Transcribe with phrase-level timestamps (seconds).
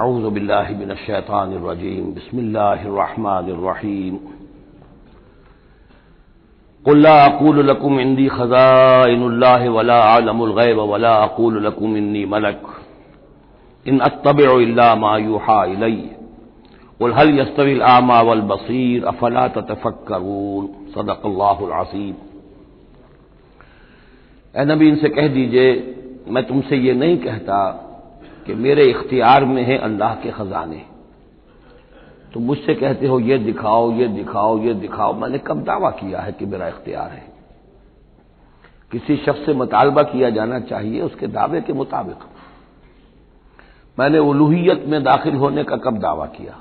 [0.00, 4.14] आउज़बिल्लाहिमिनश्शैतानिर्रजीम बिस्मिल्लाहिर्रहमानिर्रहीम
[6.84, 12.62] कुल ला अक़ूलु लकुम इंदी ख़ज़ाइनुल्लाहि वला आलमुल गैब वला अक़ूलु लकुम इन्नी मलक
[13.86, 16.00] इन अत्तबिउ इल्ला मा यूहा इलैय
[17.00, 20.66] कुल हल यस्तविल आमा वल बसीर अफला ततफक्करून
[20.96, 22.14] सदक़ल्लाहुल अज़ीम
[24.54, 25.70] ए नबी इनसे कह दीजिए
[26.28, 27.58] मैं तुमसे ये नहीं कहता
[28.46, 30.84] कि मेरे इख्तियार में है अल्लाह के खजाने।
[32.34, 36.32] तो मुझसे कहते हो, ये दिखाओ ये दिखाओ ये दिखाओ। मैंने कब दावा किया है
[36.32, 37.32] कि मेरा इख्तियार है?
[38.92, 42.16] किसी शख्स से मुतालबा किया जाना चाहिए उसके दावे के मुताबिक।
[43.98, 46.60] मैंने उलूहियत में दाखिल होने का कब दावा किया?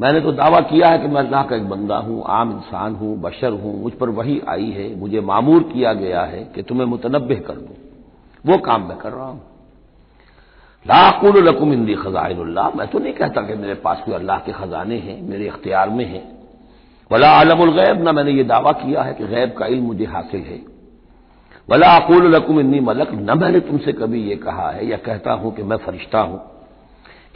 [0.00, 3.20] मैंने तो दावा किया है कि मैं अल्लाह का एक बंदा हूँ, आम इंसान हूँ,
[3.20, 7.34] बशर हूँ, मुझ पर वही आई है, मुझे मामूर किया गया है कि तुम्हें मुतनबे
[7.34, 7.76] कर दूँ।
[8.46, 9.49] वो काम मैं कर रहा हूँ।
[10.86, 14.96] लाकुल लकुम इंदी खजाइनल्ला मैं तो नहीं कहता कि मेरे पास कोई अल्लाह के खजाने
[14.96, 16.22] हैं, मेरे इख्तियार में हैं।
[17.12, 20.40] वला आलमुल गैब, ना मैंने ये दावा किया है कि गैब का इल्म मुझे हासिल
[20.40, 20.60] है।
[21.70, 25.54] वला अकूल लकुम इन्नी मलक, न मैंने तुमसे कभी ये कहा है या कहता हूँ
[25.54, 26.40] कि मैं फरिश्ता हूँ।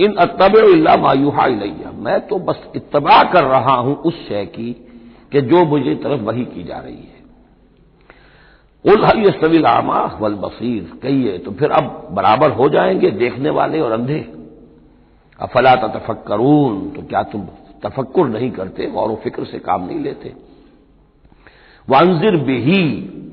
[0.00, 4.72] इन अतबा मायूहा इलैया। मैं तो बस इतबा कर रहा हूँ उस शय की
[5.32, 7.23] कि जो मुझे तरफ़ वही की जा रही है।
[8.84, 13.80] उल हल सविल आमा वल बसीर कहिए तो फिर अब बराबर हो जाएँगे देखने वाले
[13.80, 14.18] और अंधे।
[15.40, 17.46] अफला तफक्करून तो क्या तुम
[17.84, 20.32] तफक्कुर नहीं करते और फ़िक्र से काम नहीं लेते?
[21.88, 22.82] वानजिर बेही,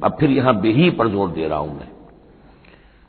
[0.03, 1.87] अब फिर यहाँ बेही पर ज़ोर दे रहा हूँ मैं।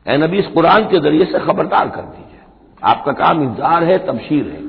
[0.07, 2.41] ए नबी, इस कुरान के ज़रिए से खबरदार कर दीजिए।
[2.83, 4.61] आपका काम इंतज़ार है, तबशीर है।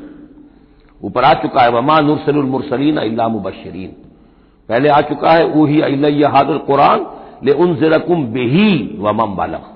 [1.02, 3.90] ऊपर आ चुका है, वमा नुरसलमुरसलीन अल्ला मुबशरीन
[4.70, 7.06] पहले आ चुका है, ऊही अल्लाह हादुल कुरान
[7.46, 9.70] ले उन जिरकुम बेही वमम बालक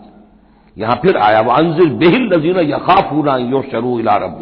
[0.78, 4.42] यहाँ फिर आया वह अंजिर बेहिल नजीर यखाफूना यो शरू इला रब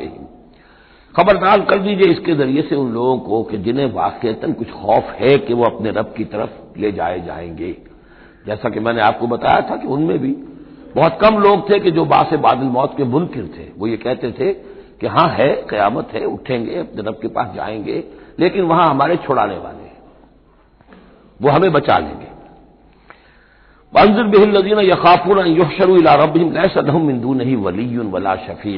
[1.16, 5.38] खबरदार कर दीजिए इसके ज़रिए से उन लोगों को कि जिन्हें वाकता कुछ खौफ है
[5.38, 7.76] कि वो अपने रब की तरफ़ ले जाए जाएँगे
[8.48, 10.32] जैसा कि मैंने आपको बताया था कि उनमें भी
[10.96, 14.32] बहुत कम लोग थे कि जो बास बादल मौत के मुनकिर थे वो ये कहते
[14.32, 14.52] थे
[15.02, 18.04] कि हाँ है कयामत है उठेंगे अपने रब के पास जाएँगे
[18.40, 19.98] लेकिन वहाँ हमारे छुड़ाने वाले हैं
[21.42, 22.25] वो हमें बचा लेंगे
[23.96, 28.78] वंजिर बिहिल नदीन यखाफून युशरू रबिम लैसदहम मिंदू नहीं वली वला शफी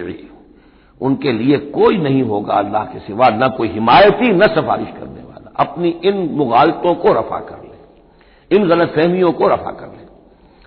[1.02, 5.52] उनके लिए कोई नहीं होगा अल्लाह के सिवा न कोई हिमायती न सिफारिश करने वाला
[5.60, 10.06] अपनी इन मुगालतों को रफा कर ले इन गलत फहमियों को रफा कर ले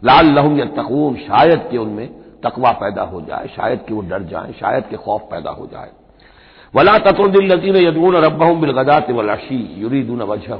[0.02, 2.08] लाल लहम या तकून शायद कि उनमें
[2.44, 5.90] तकवा पैदा हो जाए शायद कि वो डर जाए शायद कि खौफ पैदा हो जाए
[6.74, 10.54] वला तत्दिल नजीन यदून रब्बहम बिलगदात वलाशी युरीदून वजह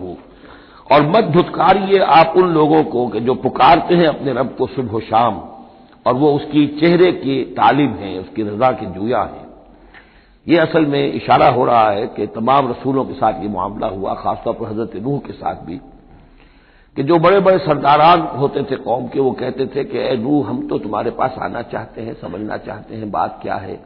[0.92, 5.00] और मत धुतकारिए आप उन लोगों को कि जो पुकारते हैं अपने रब को सुबह
[5.00, 5.40] शाम,
[6.06, 9.46] और वो उसकी चेहरे की तालिब हैं, उसकी रजा के जुया हैं।
[10.48, 14.14] ये असल में इशारा हो रहा है कि तमाम रसूलों के साथ ये मामला हुआ,
[14.14, 15.80] खासतौर पर हज़रत रूह के साथ भी,
[16.96, 20.48] कि जो बड़े बड़े सरदारान होते थे कौम के, वो कहते थे कि, ए रूह
[20.48, 23.80] हम तो तुम्हारे पास आना चाहते हैं, समझना चाहते हैं, बात क्या है?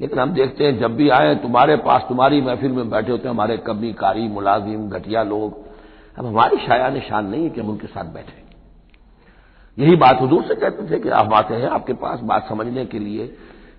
[0.00, 3.34] लेकिन हम देखते हैं, जब भी आए, तुम्हारे पास तुम्हारी महफिल में बैठे होते हैं,
[3.34, 5.71] हमारे कभी कारी, मुलाजिम, घटिया लोग
[6.18, 8.42] अब हमारी शाया निशान नहीं है कि हम उनके साथ बैठे।
[9.84, 12.98] यही बात हजूर से कहते थे कि आप आते हैं, आपके पास बात समझने के
[12.98, 13.36] लिए।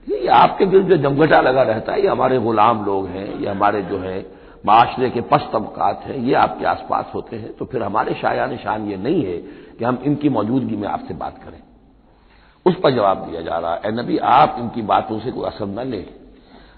[0.09, 3.81] ये आपके गिर जो जमघटा लगा रहता है, ये हमारे गुलाम लोग हैं, ये हमारे
[3.81, 8.13] जो है, माशरे के पस्त तबकात हैं, ये आपके आसपास होते हैं। तो फिर हमारे
[8.13, 9.37] शाया निशान ये नहीं है
[9.79, 11.59] कि हम इनकी मौजूदगी में आपसे बात करें।
[12.65, 15.79] उस पर जवाब दिया जा रहा है नबी, आप इनकी बातों से कोई असर न
[15.79, 16.05] लें।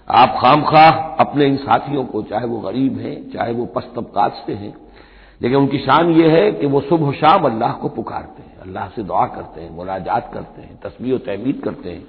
[0.08, 4.42] आप खाम खा अपने इन साथियों को, चाहे वो गरीब हैं, चाहे वो पस्त तबकात
[4.46, 4.85] से हैं
[5.40, 9.02] लेकिन उनकी शान यह है कि वो सुबह शाम अल्लाह को पुकारते हैं, अल्लाह से
[9.02, 12.04] दुआ करते हैं मुनाजात करते हैं तस्वीर तहमीद करते हैं।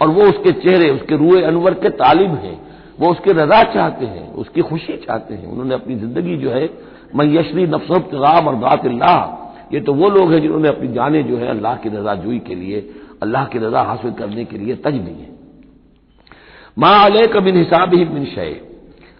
[0.00, 2.58] और वो उसके चेहरे, उसके रूए अनवर के तालिब हैं,
[3.00, 6.68] वो उसकी रजा चाहते हैं, उसकी खुशी चाहते हैं। उन्होंने अपनी ज़िंदगी जो है
[7.16, 8.14] मैशरी नफसब
[8.46, 8.84] और गात
[9.72, 12.54] ये तो वो लोग हैं जिन्होंने अपनी जाने जो है अल्लाह की रजा जुई के
[12.54, 12.78] लिए,
[13.22, 15.28] अल्लाह की रजा हासिल करने के लिए तज दी है।
[16.76, 18.60] माँ अले कबिन हिसाब ही बिन शय,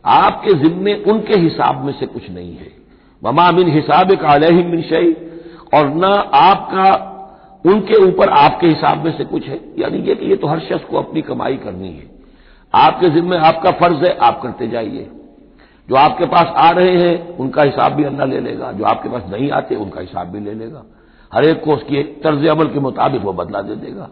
[0.05, 2.71] आपके जिम्मे उनके हिसाब में से कुछ नहीं है।
[3.23, 5.17] वमा बिन हिसाब अलह बिन शय
[5.75, 6.05] और न
[6.35, 7.15] आपका,
[7.67, 10.85] उनके ऊपर आपके हिसाब में से कुछ है। यानी ये कि ये तो हर शख्स
[10.85, 12.11] को अपनी कमाई करनी है।
[12.75, 15.11] आपके जिम्मे आपका फ़र्ज़ है, आप करते जाइए।
[15.89, 19.23] जो आपके पास आ रहे हैं, उनका हिसाब भी अल्लाह ले लेगा। जो आपके पास
[19.31, 20.85] नहीं आते, उनका हिसाब भी ले लेगा।
[21.35, 24.09] हर एक को उसकी तर्ज अमल के मुताबिक वो बदला दे देगा।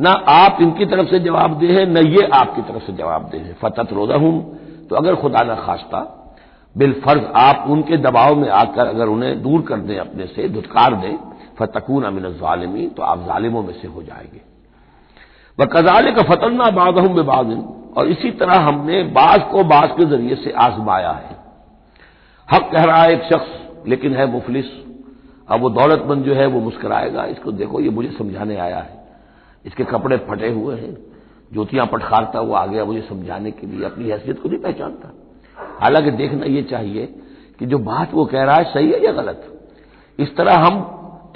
[0.00, 3.38] न आप इनकी तरफ़ से जवाब दे हैं, न ये आपकी तरफ़ से जवाब दे
[3.38, 4.58] हैं। फतत रोजा हूँ
[4.88, 6.17] तो अगर खुदा न खास्ता
[6.78, 11.16] बिलफर्ज आप उनके दबाव में आकर अगर उन्हें दूर कर दें, अपने से धुतकार दें,
[11.58, 14.40] फतकून अमिन ालिमी तो आप जालिमों में से हो जाएँगे।
[15.60, 17.60] वह कजाले का फतरना बादहूं में बादिन
[17.96, 21.36] और इसी तरह हमने बाज को बाज के ज़रिए से आजमाया है।
[22.52, 24.66] हक कह रहा है एक शख्स, लेकिन है मुफलिस।
[25.48, 29.08] अब वो दौलतमंद जो है, वो मुस्कराएगा, इसको देखो, ये मुझे समझाने आया है।
[29.66, 30.94] इसके कपड़े फटे हुए हैं
[31.52, 35.17] ज्योतियाँ पटखारता हुआ आ गया मुझे समझाने के लिए, अपनी हैसियत को नहीं पहचानता।
[35.80, 37.06] हालाँकि देखना यह चाहिए
[37.58, 39.44] कि जो बात वो कह रहा है सही है या गलत।
[40.18, 40.74] इस तरह हम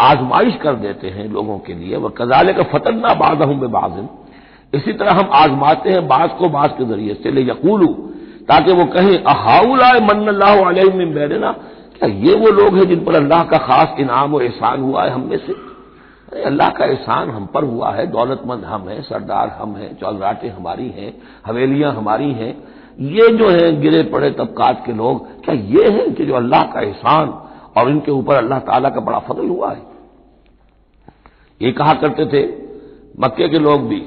[0.01, 4.09] आजमाइश कर देते हैं लोगों के लिए वह कजाले का फतरना बाज हूँ बाजिन
[4.73, 7.87] इसी तरह हम आजमाते हैं बाज को बाज के ज़रिए से ले यकूलू
[8.49, 11.53] ताकि वो कहें अहाउला मन बैरना
[11.97, 15.11] क्या ये वो लोग हैं जिन पर अल्लाह का खास इनाम और एहसान हुआ है
[15.11, 15.53] हम में से?
[16.33, 20.49] अरे अल्लाह का एहसान हम पर हुआ है, दौलतमंद हम हैं, सरदार हम हैं चौलराटें
[20.51, 21.13] हमारी हैं,
[21.47, 22.53] हवेलियाँ हमारी हैं।
[22.95, 26.81] ये जो है, गिरे पड़े तबकात के लोग, क्या ये हैं कि जो अल्लाह का
[26.81, 27.29] एहसान
[27.77, 29.83] और इनके ऊपर अल्लाह ताला का बड़ा फजल हुआ है?
[31.61, 32.43] ये कहा करते थे
[33.21, 34.01] मक्के के लोग भी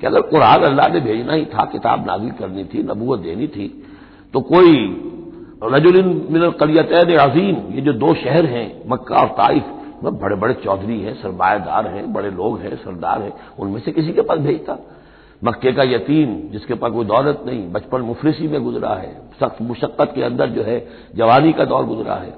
[0.00, 3.68] कि अगर कुरान अल्लाह ने भेजना ही था, किताब नाजिल करनी थी नबूत देनी थी
[4.34, 4.74] तो कोई
[5.64, 9.64] रजुलिन मिनल कलियतैन अजीम, ये जो दो शहर हैं, मक्का और ताइफ
[10.04, 14.12] में बड़े बड़े चौधरी हैं सरमायादार हैं, बड़े लोग हैं, सरदार हैं, उनमें से किसी
[14.12, 14.78] के पास भेजता।
[15.44, 20.12] मक्के का यतीम, जिसके पास कोई दौलत नहीं, बचपन मुफलिसी में गुजरा है, सख्त मुशक्कत
[20.14, 22.34] के अंदर जो है, जवानी का दौर गुजरा है,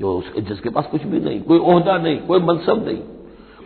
[0.00, 2.98] जो जिसके पास कुछ भी नहीं, कोई ओहदा नहीं, कोई मनसब नहीं।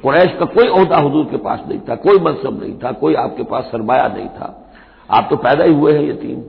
[0.02, 3.42] कुरैश का कोई अहदा हजूर के पास नहीं था, कोई मनसब नहीं था, कोई आपके
[3.42, 4.72] पास सरमाया नहीं था।
[5.10, 6.40] आप तो पैदा ही हुए हैं यतीम।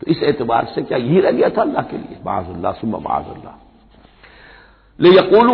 [0.00, 2.18] तो इस एतबार से क्या यही रह गया था अल्लाह के लिए?
[2.24, 3.58] बाज़ल्ला सुम बाज़ल्ला
[5.02, 5.48] ले यकूल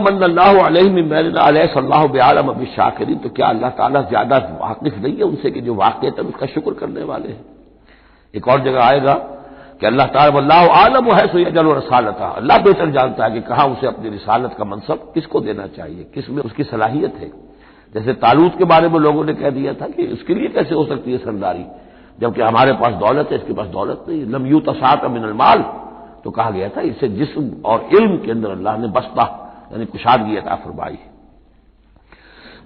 [0.00, 5.60] मन अल्लाह ब्यालम अभी शाकिरी तो क्या अल्लाह ताला ज़्यादा वाकिफ नहीं है उनसे कि
[5.60, 7.44] जो वाकता उसका शुक्र करने वाले हैं
[8.34, 9.14] एक और जगह आएगा
[9.80, 13.86] कि अल्लाह ताला आलम है सो जल रसालता अल्लाह बेहतर जानता है कि कहा उसे
[13.86, 17.30] अपनी रिसालत का मनसब किसको देना चाहिए किसमें उसकी सलाहियत है
[17.94, 20.84] जैसे तालूत के बारे में लोगों ने कह दिया था कि उसके लिए कैसे हो
[20.86, 21.64] सकती है सरदारी
[22.20, 25.64] जबकि हमारे पास दौलत है इसके पास दौलत नहीं लमयू तसात अमिन माल
[26.24, 29.24] तो कहा गया था, इसे जिस्म और इल्म के अंदर अल्लाह ने बस्ता,
[29.72, 31.06] यानी कुशादगी अता फरमाई है।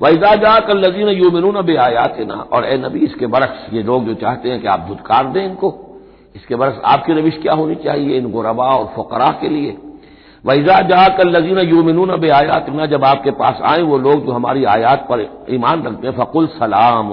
[0.01, 4.07] वैदा जा कल लजीन यूमिन बे आयात ना और ए नबी, इसके बरक्स, ये लोग
[4.07, 5.79] जो चाहते हैं कि आप धुतकार दें इनको,
[6.35, 9.77] इसके बरस आपकी रविश क्या होनी चाहिए इन गुरबा और फ़करा के लिए?
[10.45, 14.33] वैजा जहा कल लजीन यूमिन बे आयात ना जब आपके पास आए वो लोग जो
[14.33, 15.21] हमारी आयात पर
[15.51, 17.11] ईमान रखते हैं, फ़कुल सलाम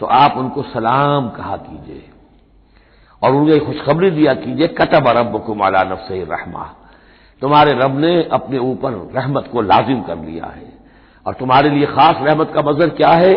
[0.00, 2.02] तो आप उनको सलाम कहा कीजिए।
[3.24, 6.76] और उन्हें खुशखबरी दिया कीजिए, कतब रब को माला नफ्स रहमा।
[7.40, 10.74] तुम्हारे रब ने अपने ऊपर रहमत को लाजिम कर लिया है।
[11.26, 13.34] और तुम्हारे लिए खास रहमत का मजर क्या है?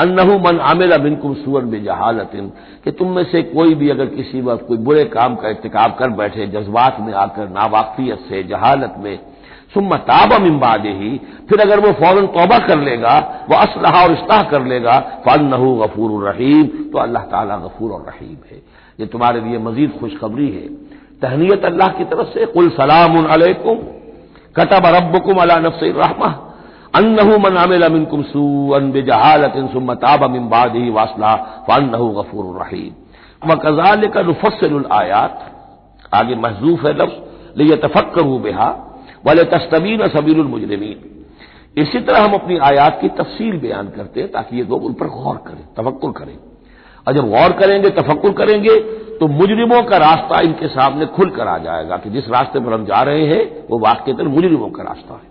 [0.00, 2.52] अन्नहु मन आमिल बिनकुम सुअर में जहालतिन।
[2.84, 6.10] कि तुम में से कोई भी अगर किसी वक्त कोई बुरे काम का इरतकाब कर
[6.10, 9.18] बैठे, जज्बात में आकर नावाकियत से, जहालत में
[9.74, 11.10] सुम ताबा मिम्बाद ही
[11.48, 13.16] फिर अगर वो फ़ौरन तोबा कर लेगा
[13.50, 18.02] वह असलहा और इस्ताह कर लेगा फन नहू गफूर रहीम। तो अल्लाह ताला गफूर और
[18.02, 18.62] रहीम है।
[19.00, 20.66] ये तुम्हारे लिए मजीद खुशखबरी है।
[21.20, 23.76] तहनीत अल्लाह की तरफ़ से, कुल सलाम अलैकुम,
[24.56, 26.26] कतब रबकुम अला नफ्स रहमा,
[26.94, 31.34] अन्नहु मन आमिल मिनकुम सूअन बेजहालत सुम्मताब मिन बादी वासला
[31.68, 32.92] फन्नहु गफूर रहीम।
[33.44, 35.38] व कजाल का नुफसल आयात।
[36.14, 38.68] आगे महजूफ है लफ्ज ले तफक्कर बेहा
[39.24, 41.14] वाले तस्तबीन सबील मुजरमीन।
[41.76, 45.06] इसी तरह हम अपनी आयात की तफसील बयान करते हैं ताकि ये लोग उन पर
[45.08, 46.36] गौर करें तफक्र करें।
[47.06, 48.78] और जब गौर करेंगे तफक्र करेंगे
[49.18, 53.02] तो मुजरिमों का रास्ता इनके सामने खुलकर आ जाएगा कि जिस रास्ते पर हम जा
[53.02, 55.26] रहे हैं, वो वाकई मुजरिमों का रास्ता है।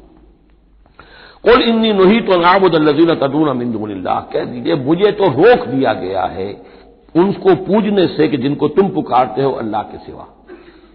[1.44, 6.50] कुल इन्नी नही तो नाबुदल्लजीन तदून अमिंदुल्ला कह दीजिए, मुझे तो रोक दिया गया है
[7.16, 10.28] उनको पूजने से कि जिनको तुम पुकारते हो अल्लाह के सिवा।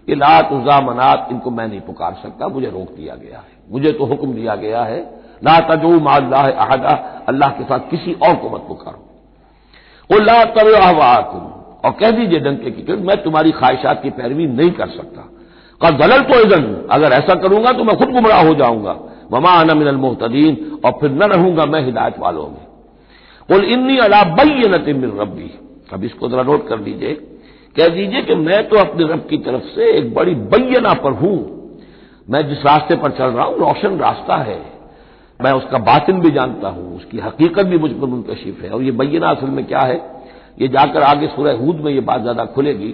[0.07, 3.91] ये लात उजा मनात, इनको मैं नहीं पुकार सकता, मुझे रोक दिया गया है। मुझे
[3.91, 4.99] तो हुक्म दिया गया है,
[5.43, 6.93] ला तजू माल्लाह अहदा,
[7.27, 8.99] अल्लाह के साथ किसी और को मत पुकारो।
[10.09, 10.71] वो ला तर
[11.31, 11.51] तुम
[11.83, 15.21] और कह दीजिए डंके की कि मैं तुम्हारी ख्वाहिशात की पैरवी नहीं कर सकता।
[15.81, 18.95] कल दलल तो इधन अगर ऐसा करूँगा तो मैं खुद गुमराह हो जाऊँगा।
[19.33, 22.65] ममा आना मिनल मोहतदीन, और फिर न रहूँगा मैं हिदायत वालों में।
[23.49, 25.49] बोल इन्नी अला बैनत मिन रबी
[25.93, 27.13] अब इसको जरा नोट कर लीजिए।
[27.75, 31.37] कह दीजिए कि मैं तो अपने रब की तरफ़ से एक बड़ी बैना पर हूँ।
[32.29, 34.61] मैं जिस रास्ते पर चल रहा हूँ, रोशन रास्ता है।
[35.41, 38.91] मैं उसका बातिन भी जानता हूँ, उसकी हकीकत भी मुझ पर मुंकशिफ है। और ये
[38.91, 39.95] बैना असल में क्या है?
[40.61, 42.91] ये जाकर आगे सूरह हूद में ये बात ज़्यादा खुलेगी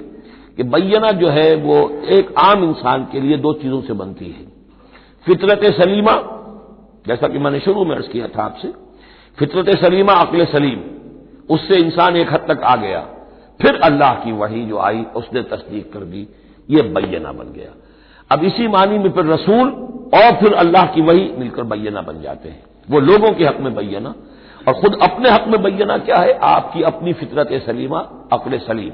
[0.58, 4.46] कि बैना जो है, वो एक आम इंसान के लिए दो चीज़ों से बनती है।
[5.26, 6.14] फितरत सलीमा,
[7.08, 8.74] जैसा कि मैंने शुरू में अर्ज़ किया था आपसे,
[9.38, 10.82] फितरत सलीमा, अकल सलीम,
[11.50, 13.08] उससे इंसान एक हद तक आ गया।
[13.62, 16.28] फिर अल्लाह की वही जो आई, उसने तस्दीक कर दी,
[16.70, 17.74] ये बैना बन गया।
[18.32, 19.70] अब इसी मानी में फिर रसूल
[20.16, 23.76] और फिर अल्लाह की वही मिलकर बैना बन जाते हैं। वो लोगों के हक में
[23.76, 24.14] बैना
[24.68, 26.34] और खुद अपने हक में बैना क्या है?
[26.34, 28.00] आपकी अपनी फितरत सलीमा,
[28.34, 28.92] अकल सलीम।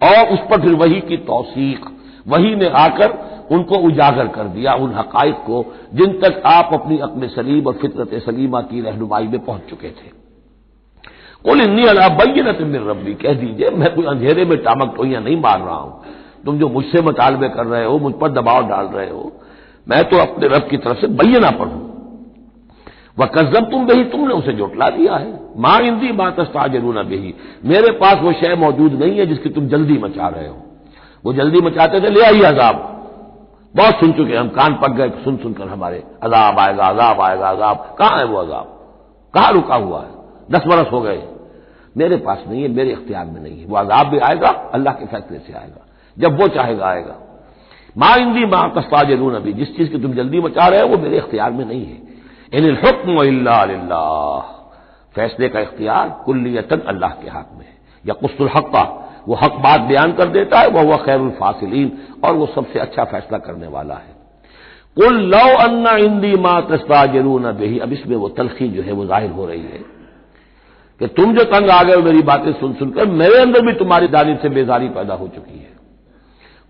[0.00, 1.84] और उस पर फिर वही की तोसीक,
[2.28, 3.18] वही ने आकर
[3.50, 5.64] उनको उजागर कर दिया उन हकाइक को,
[5.94, 10.19] जिन तक आप अपनी अपने सलीम और फितरत सलीमा की रहनुमाई में पहुँच चुके थे।
[11.44, 15.40] कुल इन्नी अला बैनत मिन रबी कह दीजिए, मैं कोई अंधेरे में टामक टोइयाँ नहीं
[15.40, 16.02] मार रहा हूँ।
[16.44, 19.32] तुम जो मुझसे मुतालबे कर रहे हो, मुझ पर दबाव डाल रहे हो,
[19.88, 21.86] मैं तो अपने रब की तरफ़ से बैना पढ़ू
[23.18, 27.90] वह कजब तुम बही, तुमने उसे जोटला दिया है। माँ इंदी बात ज़रूर बही। मेरे
[27.92, 30.56] पास वो शय मौजूद नहीं है जिसकी तुम जल्दी मचा रहे हो।
[31.24, 32.76] वो जल्दी मचाते थे, ले आइए अजाब।
[33.76, 37.96] बहुत सुन चुके हम कान पक गए सुन सुनकर हमारे अजाब आएगा अजाब आएगा, अजाब।
[37.98, 38.66] कहाँ है वो अजाब?
[39.34, 40.19] कहाँ रुका हुआ है?
[40.52, 41.22] दस बरस हो गए।
[41.96, 45.06] मेरे पास नहीं है, मेरे इख्तियार में नहीं है। वो अजाब भी आएगा, अल्लाह के
[45.06, 45.86] फैसले से आएगा।
[46.18, 47.16] जब वो चाहेगा, आएगा।
[47.98, 50.98] माँ इंदी माँ माँ तस्ताजरून अभी। जिस चीज़ की तुम जल्दी मचा रहे हो, वो
[50.98, 51.98] मेरे इख्तियार में नहीं है।
[52.54, 53.22] इन हुक्म
[55.14, 57.74] फैसले का इख्तियार कुल्लियतन अल्लाह के हाथ में है।
[58.06, 61.98] या कुस्तुल हक का वो हक बात बयान कर देता है, वह वह खैर फासिलीन,
[62.24, 64.16] और वो सबसे अच्छा फैसला करने वाला है।
[64.96, 69.30] कुल लो अन्ना इंदी माँ तस्ताजरून बेही अब इसमें वो तलखी जो है, वो ज़ाहिर
[69.30, 69.99] हो रही है।
[71.00, 74.08] कि तुम जो तंग आ गए हो मेरी बातें सुन सुनकर, मेरे अंदर भी तुम्हारी
[74.08, 75.68] दानी से बेजारी पैदा हो चुकी है।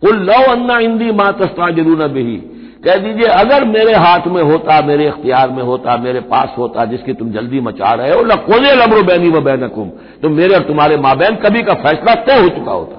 [0.03, 2.37] कुल लो अन्ना इंदी माँ तस्ता ज़रूर भी
[2.85, 7.13] कह दीजिए, अगर मेरे हाथ में होता, मेरे इख्तियार में होता, मेरे पास होता, जिसकी
[7.15, 9.89] तुम जल्दी मचा रहे हो लकोजे लमरो बैनी व बैनकुम
[10.23, 12.97] तो मेरे और तुम्हारे माँ बहन कभी का फैसला तय हो चुका होता।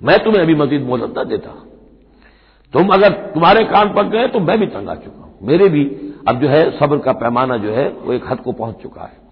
[0.00, 1.50] मैं तुम्हें अभी मजीद मोहलत न देता।
[2.74, 5.84] तुम अगर तुम्हारे कान पक गए तो मैं भी तंग आ चुका हूँ। मेरे भी
[6.28, 9.25] अब जो है, सब्र का पैमाना जो है, वो एक हद को पहुँच चुका है।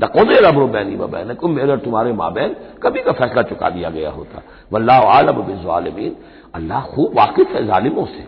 [0.00, 3.90] लकोदे रबरो बैनी व बैन मेरे और तुम्हारे माँ बहन कभी का फैसला चुका दिया
[3.90, 4.42] गया होता।
[4.72, 6.16] वल्लाह आलम बिजालमीन
[6.54, 8.22] अल्लाह खूब वाकिफ है जालिमों से।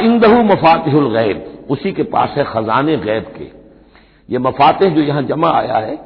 [0.00, 3.50] इंदहू मफातुल गैब। उसी के पास है खजाने गैब के।
[4.28, 5.96] ये मफाते जो यहाँ जमा आया है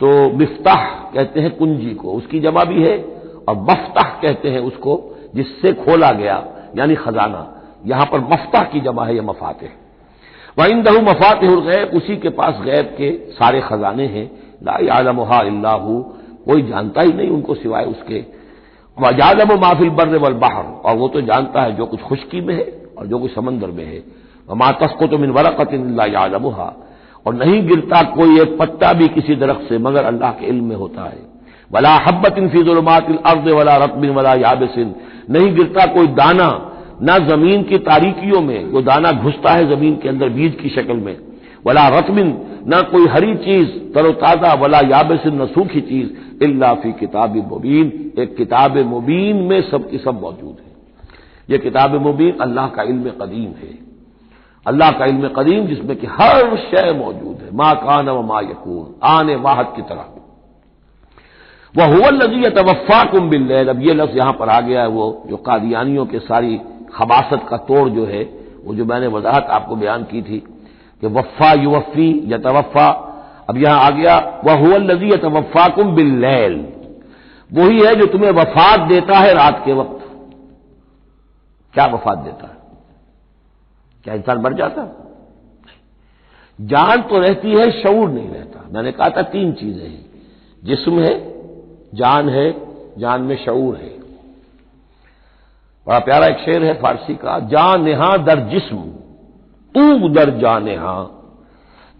[0.00, 2.96] तो मिफ्ताह कहते हैं कुंजी को। उसकी जमा भी है
[3.48, 4.92] और मफ्ताह कहते हैं उसको,
[5.34, 6.36] जिससे खोला गया,
[6.76, 7.46] यानी खजाना।
[7.86, 9.66] यहाँ पर मफ्ताह की जमा है यह मफाते
[10.58, 14.30] वह दहू मफात गैब, उसी के पास गैब के सारे खजाने हैं।
[14.64, 15.86] ला आलमहा अल्लाह
[16.46, 18.24] कोई जानता ही नहीं उनको सिवाय उसके।
[18.96, 22.66] वजालम माफिल बर वल बाहर, और वो तो जानता है जो कुछ खुशकी में है
[22.98, 24.02] और जो कुछ समंदर में है।
[24.48, 25.74] मा तस्को तो मिन वरकत
[26.16, 26.72] आलमहा
[27.26, 30.76] और नहीं गिरता कोई एक पत्ता भी किसी दरख्त से, मगर अल्लाह के इल्म में
[30.76, 31.18] होता है।
[31.70, 34.94] वला हब्बत इन फिजुलमात अर्द वला रतबिन, वला याबसिन,
[35.30, 36.48] नहीं गिरता कोई दाना
[37.02, 40.96] न ज़मीन की तारीकियों में, वो दाना घुसता है ज़मीन के अंदर बीज की शक्ल
[40.96, 41.16] में।
[41.66, 42.28] वला रतबिन
[42.68, 46.08] न कोई हरी चीज़, तरोताजा, वला याबसिन न सूखी चीज़,
[46.44, 50.66] इल्ला फ़ी किताब मुबीन। एक किताब मुबीन में सब की सब मौजूद है।
[51.50, 53.72] यह किताब मुबीन अल्लाह का इल्म कदीम है।
[54.66, 58.94] अल्लाह का इल्म कदीम जिसमें कि हर शय मौजूद है। माँ कान व माँ यकून,
[59.02, 60.14] आने वाहद की तरह।
[61.74, 65.22] वह हुआ लजी तवफ़ा कुम बिल अब ये लफ्ज यहाँ पर आ गया है, वो
[65.26, 66.60] जो कादियानियों के सारी
[66.94, 68.22] खबासत का तोड़ जो है,
[68.64, 70.38] वो जो मैंने वजाहत आपको बयान की थी
[71.00, 73.04] कि वफ़ा युवफ़ी या तवफ़ा
[73.50, 76.66] अब यहाँ आ गया वह हुआ लजी तवफ़ाकुम बिल्लैल।
[77.52, 80.06] वही है जो तुम्हें वफात देता है रात के वक्त।
[81.74, 82.58] क्या वफात देता है?
[84.04, 85.04] क्या इंसान मर जाता?
[86.60, 90.10] जान तो रहती है, शऊर नहीं रहता। मैंने कहा था तीन चीज़ें हैं।
[90.64, 91.34] जिस्म है,
[91.94, 92.60] जान है,
[92.98, 93.97] जान में शऊर है।
[95.88, 98.76] बड़ा प्यारा एक शेर है फारसी का जा नेहा दर जिस्म
[99.74, 100.96] तू दर जा नेहा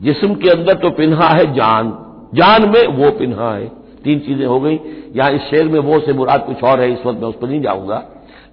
[0.00, 1.92] जिस्म के अंदर तो पिन्हा है जान
[2.34, 3.66] जान में वो पिन्हा है।
[4.04, 4.78] तीन चीज़ें हो गई,
[5.14, 7.48] यहाँ इस शेर में वो से मुराद कुछ और है, इस वक्त मैं उस पर
[7.48, 8.02] नहीं जाऊँगा,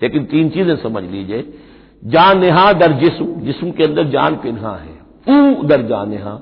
[0.04, 1.44] लेकिन तीन चीज़ें समझ लीजिए।
[2.04, 4.94] जान नेहा दर जिस्म जिस्म के अंदर जान पिन्हा है।
[5.28, 6.34] तू दर जा नेहा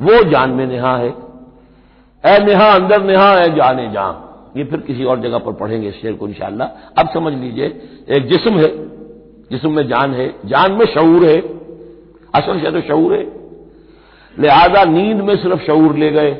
[0.00, 4.06] वो जान में नेहा है। ए नेहा, अंदर नेहा है जाने जा।
[4.56, 6.68] ये फिर किसी और जगह पर पढ़ेंगे शेर को इंशाल्लाह
[7.00, 7.66] अब समझ लीजिए,
[8.08, 8.68] एक जिस्म है,
[9.50, 11.38] जिस्म में जान है, जान में शऊर है,
[12.34, 13.22] असल से तो शऊर है।
[14.36, 16.30] लिहाजा नींद में सिर्फ़ शऊर ले गए,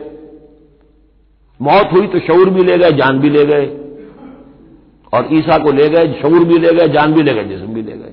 [1.61, 3.67] मौत हुई तो शऊर भी ले गए, जान भी ले गए।
[5.13, 7.83] और ईसा को ले गए, शऊर भी ले गए, जान भी ले गए, जिसम भी
[7.83, 8.13] ले गए।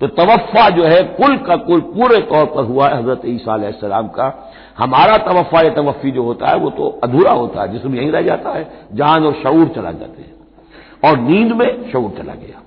[0.00, 4.08] तो तवफ़ा जो है, कुल का कुल पूरे तौर पर हुआ है हज़रत ईसा सलाम
[4.08, 4.47] का।
[4.78, 8.22] हमारा तवफ़ा या तवफ़ी जो होता है, वो तो अधूरा होता है, जिसम यहीं रह
[8.22, 10.34] जाता है जान और शऊर चला जाते हैं।
[11.04, 12.62] और नींद में शऊर चला गया।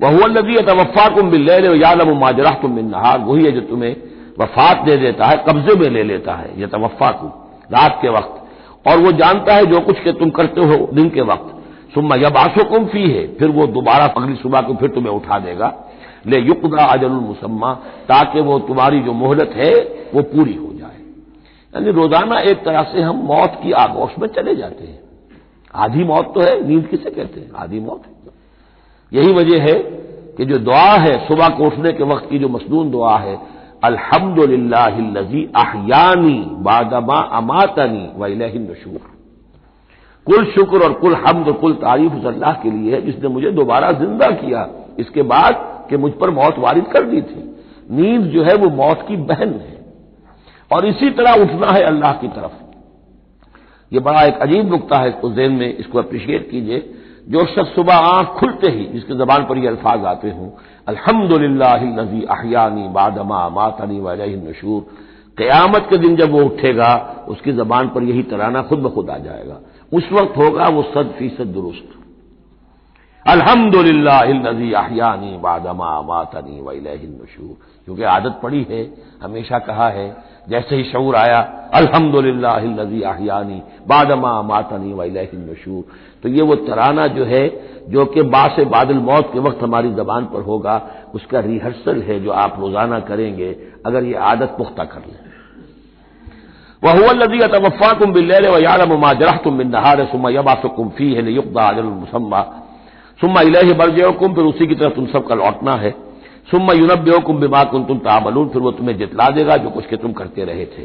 [0.00, 1.48] वह नबी तवफ़ा कुम बिल
[1.82, 3.96] यालम माजरा तुम बिन नहार। वही है जो तुम्हें
[4.40, 7.26] वफात दे देता है, कब्जे में ले लेता है यह तवफ़ा को
[7.72, 8.40] रात के वक्त।
[8.88, 11.54] और वो जानता है जो कुछ के तुम करते हो दिन के वक्त।
[11.94, 15.38] सुम्मा जब आँसू कुम फ़ी है फिर वो दोबारा अगली सुबह को फिर तुम्हें उठा
[15.38, 15.74] देगा।
[16.26, 17.74] ले युकदा अजल मुसम्मा,
[18.08, 19.72] ताकि वो तुम्हारी जो मोहलत है,
[20.14, 20.73] वो पूरी हो
[21.74, 25.00] यानी रोज़ाना एक तरह से हम मौत की आगोश में चले जाते हैं।
[25.74, 27.50] आधी मौत तो है, नींद किसे कहते हैं?
[27.56, 28.12] आधी मौत है।
[29.12, 29.74] यही वजह है
[30.36, 33.38] कि जो दुआ है, सुबह को उठने के वक्त की जो मसनून दुआ है,
[33.84, 39.00] अल्हम्दुलिल्लाहिल्लजी अहयानी बादमा अमातनी वही नशूर।
[40.26, 42.22] कुल शुक्र और कुल हमद कुल तारीफ़ उस
[42.62, 46.84] के लिए है, जिसने मुझे दोबारा ज़िंदा किया। इसके बाद कि मुझ पर मौत वारिद
[46.84, 47.56] कर दी थी।
[47.90, 49.73] नींद जो है वो मौत की बहन है।
[50.72, 52.52] और इसी तरह उठना है अल्लाह की तरफ़।
[53.94, 56.94] यह बड़ा एक अजीब नुकता है इसको जेन में, इसको अप्रिशिएट कीजिए।
[57.28, 60.50] जो शख्स सुबह आँख खुलते ही, जिसके जबान पर ये अल्फाज आते हों,
[60.88, 64.82] अल्हम्दुलिल्लाही अहियानी बादमा मातनी वही नशूर।
[65.36, 69.18] क्यामत के दिन जब वो उठेगा, उसकी जबान पर यही तराना खुद ब खुद आ
[69.18, 69.60] जाएगा।
[69.92, 71.88] उस वक्त होगा वो सद फ़ीसद दुरुस्त।
[73.26, 78.86] अल्हम्दुलिल्लाही अहियानी बादमा मातनी वही नशूर। क्योंकि आदत पड़ी है,
[79.22, 80.16] हमेशा कहा है,
[80.48, 81.38] जैसे ही शऊर आया
[81.74, 85.84] अल्हम्दुलिल्लाही अहियानी, बादमा मातनी वही नशूर।
[86.22, 87.48] तो ये वो तराना जो है,
[87.88, 90.80] जो कि बास बादल मौत के वक्त हमारी जबान पर होगा,
[91.14, 93.56] उसका रिहर्सल है जो आप रोज़ाना करेंगे,
[93.86, 95.18] अगर ये आदत पुख्ता कर लें।
[96.82, 101.32] वह लदी तवफ़ा तुम बिल्ले व यालम माजरा तुम बिन नहार सुमा यबासुकुम फ़ी है
[101.32, 102.42] युक्ता अजल मुसम्मा।
[103.20, 105.94] सुम्मा इलह बरजुम फिर उसी की तरफ़ तुम सबका लौटना है।
[106.48, 110.12] सुम्मा युनब्योकुम बिमा कुन तुम तामलून, फिर वो तुम्हें जितला देगा जो कुछ के तुम
[110.12, 110.82] करते रहे थे।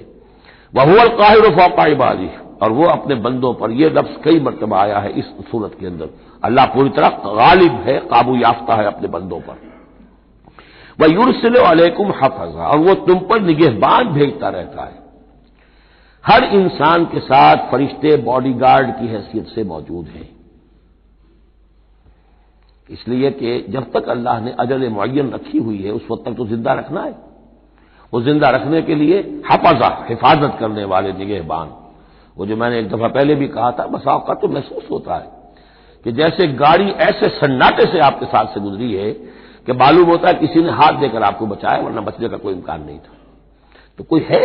[0.73, 2.29] वह काहिर फौका इबादी
[2.61, 6.09] और वो अपने बंदों पर यह लफ्ज कई मरतबा आया है इस सूरत के अंदर।
[6.43, 9.67] अल्लाह पूरी तरह गालिब है, काबू याफ्ता है अपने बंदों पर।
[10.99, 14.97] वह यूरसिल अलैकुम हफजा, और वो तुम पर निगहबान भेजता रहता है।
[16.23, 20.29] हर इंसान के साथ फरिश्ते, बॉडीगार्ड की हैसियत से मौजूद हैं।
[22.89, 26.45] इसलिए कि जब तक अल्लाह ने अजल मुन रखी हुई है, उस वक्त तक तो
[26.47, 27.15] ज़िंदा रखना है।
[28.13, 29.19] वो ज़िंदा रखने के लिए
[29.51, 31.75] हफाजा, हिफाजत करने वाले निगहबान
[32.37, 35.31] वो जो मैंने एक दफ़ा पहले भी कहा था, बस आपका तो महसूस होता है
[36.05, 39.11] कि जैसे गाड़ी ऐसे सन्नाटे से आपके साथ से गुजरी है
[39.65, 42.83] कि मालूम होता है किसी ने हाथ देकर आपको बचाया, वरना बचने का कोई इम्कान
[42.83, 43.17] नहीं था।
[43.97, 44.43] तो कोई है?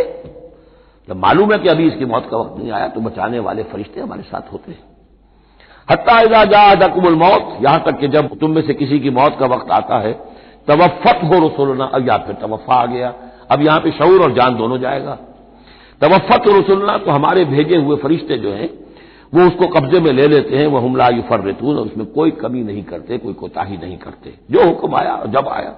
[1.09, 4.00] जब मालूम है कि अभी इसकी मौत का वक्त नहीं आया तो बचाने वाले फरिश्ते
[4.00, 4.83] हमारे साथ होते हैं।
[5.88, 9.47] हत्या जा दकुमुल मौत, यहाँ तक कि जब तुम में से किसी की मौत का
[9.47, 10.12] वक्त आता है
[10.68, 13.12] तवफ़त हो रसोलना, अब या फिर तवफ़ा आ गया।
[13.51, 15.18] अब यहाँ पे शऊर और जान दोनों जाएगा।
[16.01, 18.68] तवफ़त रसुलना तो हमारे भेजे हुए फरिश्ते जो हैं,
[19.33, 22.83] वो उसको कब्जे में ले लेते हैं वह हमला युफर्रतून, और उसमें कोई कमी नहीं
[22.85, 25.75] करते, कोई कोताही नहीं करते। जो हुक्म आया जब आया।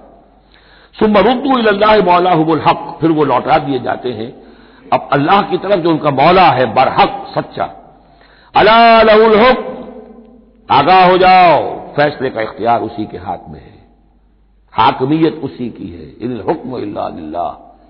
[0.95, 4.33] सुमरुद्दू अल्लाह मौलाहुल हक, फिर वो लौटा दिए जाते हैं।
[4.93, 7.69] अब अल्लाह की तरफ़ जो उनका मौला है, बरहक, सच्चा।
[8.55, 9.73] अलाउल हुक
[10.71, 13.87] आगाह हो जाओ। फैसले का इख्तियार उसी के हाथ में है।
[14.71, 16.77] हाकमियत उसी की है। इन हुक्म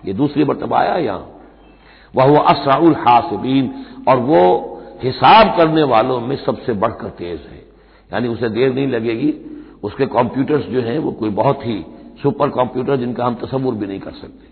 [0.06, 1.40] ये दूसरी मरतबा आया यहाँ।
[2.16, 7.66] वह असराउल हासिबीन। और वो हिसाब करने वालों में सबसे बढ़कर तेज है।
[8.14, 9.34] यानी उसे देर नहीं लगेगी।
[9.84, 11.86] उसके कंप्यूटर्स जो हैं, वो कोई बहुत ही
[12.24, 14.48] सुपर कंप्यूटर जिनका हम तस्वुर भी नहीं कर सकते।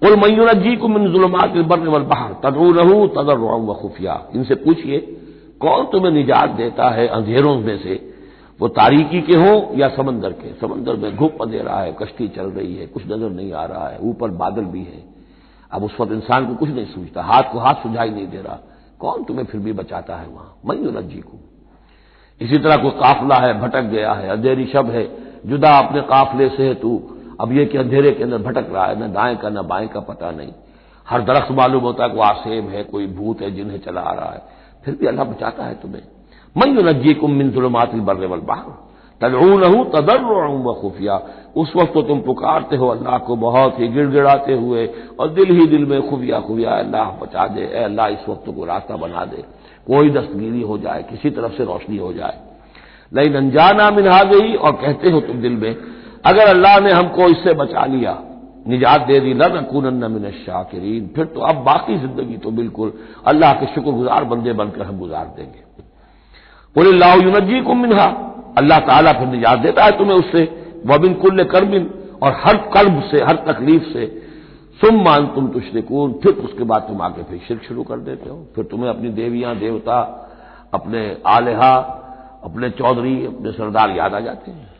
[0.00, 5.20] कुल मयूनजी को मिनजुलमात बर्र वल बहर। तदरू रहू तदर व खुफिया। इनसे पूछिए
[5.60, 8.14] कौन तुम्हें निजात देता है अंधेरों में से?
[8.60, 10.54] वो तारीकी के हों या समंदर के?
[10.60, 13.98] समंदर में घुप अंधेरा है, कश्ती चल रही है, कुछ नज़र नहीं आ रहा है,
[13.98, 15.04] ऊपर बादल भी है।
[15.72, 18.58] अब उस वक्त इंसान को कुछ नहीं सूझता, हाथ को हाथ सुझाई नहीं दे रहा।
[18.98, 20.56] कौन तुम्हें फिर भी बचाता है वहाँ?
[20.66, 21.40] मई नज्जी को।
[22.40, 26.68] इसी तरह कोई काफला है, भटक गया है, अंधेरी शब है। जुदा अपने काफले से
[26.68, 27.02] है तू।
[27.40, 30.00] अब ये कि अंधेरे के अंदर भटक रहा है, न दाएँ का, न बाएँ का
[30.00, 30.52] पता नहीं।
[31.08, 34.32] हर दरख्त मालूम होता है कोई आसेब है, कोई भूत है जिन्हें चला आ रहा
[34.32, 36.02] है। फिर भी अल्लाह बचाता है तुम्हें।
[36.56, 38.82] मई नज्जी कुम मिन जुलमातिल बर्र वल बाहर।
[39.20, 41.20] तदरू नहू तदर्र व खुफिया।
[41.56, 44.86] उस वक्त तो तुम पुकारते हो अल्लाह को बहुत ही गिड़गिड़ाते हुए
[45.20, 48.96] और दिल ही दिल में खुफिया खुफिया अल्लाह, बचा दे अल्लाह, इस वक्त को रास्ता
[48.96, 49.44] बना दे।
[49.86, 52.38] कोई दस्तगिरी हो जाए, किसी तरफ़ से रोशनी हो जाए।
[53.12, 55.76] लेकिन अनजाना मिनहा गई और कहते हो तुम दिल में,
[56.24, 58.12] अगर अल्लाह ने हमको इससे बचा लिया
[58.66, 62.92] निजात दे दी लनकून मिन शाकिरीन। फिर तो अब बाकी ज़िंदगी तो बिल्कुल
[63.26, 65.62] अल्लाह के शुक्रगुजार बंदे बनकर हम गुजार देंगे।
[66.76, 68.06] बोले लाउनजी को मिनहा।
[68.58, 70.44] अल्लाह ताला फिर निजात देता है तुम्हें उससे।
[70.86, 71.90] वबिन कुल्ल करबिन।
[72.22, 74.06] और हर कर्ब से, हर तकलीफ़ से।
[74.80, 78.36] सुम मान तुम तुश्रिकून। फिर उसके बाद तुम आके फिर शिर शुरू कर देते हो।
[78.54, 79.98] फिर तुम्हें अपनी देवियाँ, देवता,
[80.74, 81.74] अपने आलेहा,
[82.44, 84.73] अपने चौधरी, अपने सरदार याद आ जाते हैं।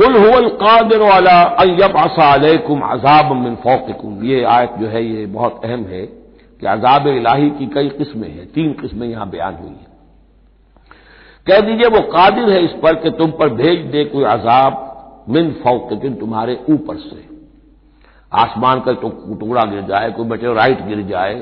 [0.00, 5.60] कुल हुल कादिर वाला अयब आसाकुम अजाब मिन फौकुम ये आयत जो है, ये बहुत
[5.64, 6.06] अहम है
[6.60, 9.86] कि अजाब इलाही की कई किस्में हैं, तीन किस्में यहाँ बयान हुई हैं।
[11.46, 15.50] कह दीजिए, वो कादिर है इस पर कि तुम पर भेज दे कोई अजाब मिन
[15.64, 17.28] फौकिन तुम्हारे ऊपर से।
[18.32, 19.08] आसमान का तो
[19.40, 21.34] टुकड़ा गिर जाए, कोई बचे राइट गिर जाए,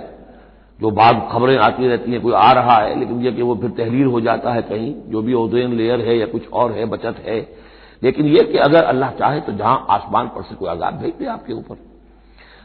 [0.79, 3.71] जो बाद खबरें आती रहती हैं, कोई आ रहा है, लेकिन यह कि वो फिर
[3.71, 7.25] तहरीर हो जाता है कहीं, जो भी ओजेन लेयर है या कुछ और है, बचत
[7.27, 7.68] है
[8.03, 11.27] लेकिन यह कि अगर अल्लाह चाहे तो जहाँ आसमान पर से कोई आज़ाद भेज दे
[11.27, 11.77] आपके ऊपर।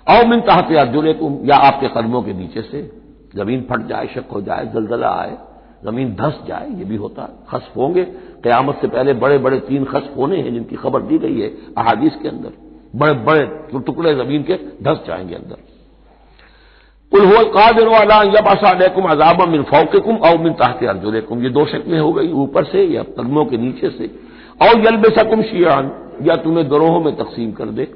[0.08, 2.82] और मिन तहत अर्जुन या आपके कदमों के नीचे से।
[3.36, 5.38] ज़मीन फट जाए, शक हो जाए, जलजला आए,
[5.86, 8.04] ज़मीन धस जाए, ये भी होता है खसफ होंगे।
[8.44, 12.16] क्यामत से पहले बड़े बड़े तीन खसफ होने हैं जिनकी खबर दी गई है अहादीस
[12.16, 12.52] के अंदर।
[12.96, 13.46] बड़े बड़े
[13.80, 15.72] टुकड़े ज़मीन के धस जाएँगे अंदर।
[17.12, 22.00] उल कादिर वाला यब असाकुम अजाब मिन फौकुम और मिन ताहत अर्जुन ये दो शक्लें
[22.00, 24.10] हो गई, ऊपर से या कदमों के नीचे से।
[24.64, 27.92] और यल सकम शियान, या तुम्हें ग्रोहों में तकसीम कर दे।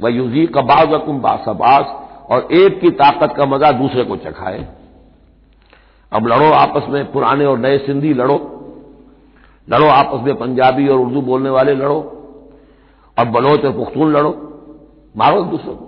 [0.00, 1.86] वह युजी कबाजकुम बासबास
[2.30, 4.68] और एक की ताकत का मज़ा दूसरे को चखाए।
[6.12, 8.36] अब लड़ो आपस में पुराने और नए सिंधी लड़ो।
[9.68, 12.14] लड़ो आपस में पंजाबी और उर्दू बोलने वाले लड़ो।
[13.18, 14.30] और बलोच और पुख्तून लड़ो।
[15.16, 15.84] मारो एक दूसरे को।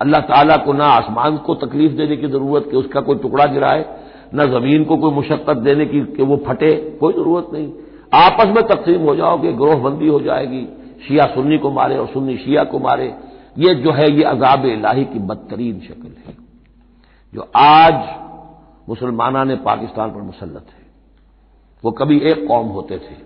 [0.00, 3.84] अल्लाह ताला को ना आसमान को तकलीफ़ देने की ज़रूरत, कि उसका कोई टुकड़ा गिराए,
[4.34, 7.72] न ज़मीन को कोई मुशक्कत देने की, कि वो फटे, कोई ज़रूरत नहीं।
[8.14, 10.66] आपस में तकसीम हो जाओगे ग्रोहबंदी हो जाएगी,
[11.08, 13.14] शिया सुन्नी को मारे और सुन्नी शिया को मारे।
[13.58, 16.36] ये जो है, ये अजाब इलाही की बदतरीन शक्ल है,
[17.34, 17.94] जो आज
[18.88, 20.86] मुसलमाना ने पाकिस्तान पर मुसलत है।
[21.84, 23.16] वो कभी एक कौम होते थे।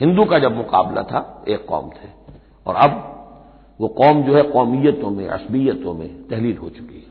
[0.00, 2.08] हिंदू का जब मुकाबला था, एक कौम थे।
[2.66, 3.12] और अब
[3.80, 7.05] वो कौम जो है, कौमियतों में, असबियतों में तहलील हो चुकी है।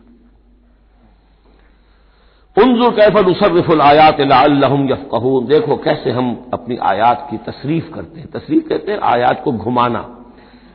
[2.58, 8.68] उनजुर कैफल उसरफुल आयात यफ़ून देखो, कैसे हम अपनी आयात की तशरीफ़ करते हैं। तशरीफ़
[8.68, 10.04] कहते हैं आयात को घुमाना।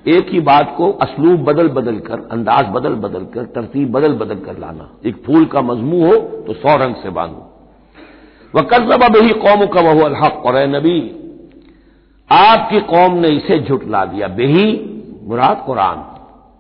[0.08, 4.38] एक ही बात को असलूब बदल बदल कर, अंदाज बदल बदल कर, तरतीब बदल बदल
[4.40, 6.16] कर लाना। एक फूल का मजमू हो
[6.46, 7.46] तो सौ रंग से बांधो।
[8.54, 11.00] वह कजब अब कौम का वह अलहक और नबी,
[12.30, 14.68] आपकी कौम ने इसे झुटला दिया। बेही
[15.24, 15.98] मुराद कुरान।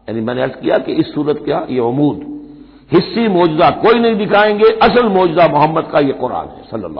[0.08, 2.29] यानी मैंने अर्ज़ किया कि इस सूरत क्या ये अमूद
[2.92, 6.98] हिस्सी मौजदा कोई नहीं दिखाएँगे। असल मौजदा मोहम्मद का ये कुरान है वसल्लम।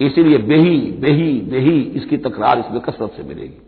[0.00, 3.58] इसीलिए बेही बेही बेही इसकी तकरार इसमें कसरत से मिलेगी।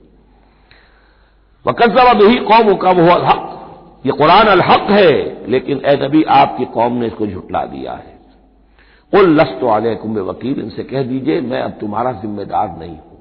[1.67, 3.57] वकसबा बेही कौम का वो हक।
[4.07, 8.19] ये कुरान अलहक है, लेकिन ए नबी आपकी कौम ने इसको झुटला दिया है।
[9.13, 13.19] उल लस्त कुंभ वकील इनसे कह दीजिए, मैं अब तुम्हारा जिम्मेदार नहीं हूँ।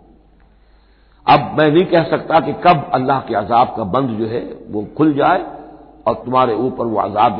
[1.27, 4.87] अब मैं नहीं कह सकता कि कब अल्लाह के अजाब का बंद जो है, वो
[4.97, 5.43] खुल जाए
[6.07, 7.39] और तुम्हारे ऊपर वो अजाब